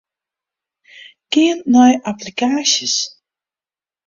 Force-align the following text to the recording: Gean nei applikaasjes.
Gean 1.31 1.59
nei 1.71 1.93
applikaasjes. 2.09 2.95